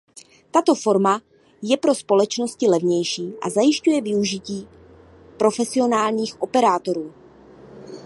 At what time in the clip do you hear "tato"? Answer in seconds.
0.51-0.73